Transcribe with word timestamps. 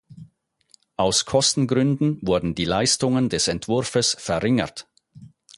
Aus 0.97 1.25
Kostengründen 1.25 2.17
wurden 2.23 2.55
die 2.55 2.65
Leistungen 2.65 3.29
des 3.29 3.47
Entwurfes 3.47 4.15
verringert. 4.19 4.87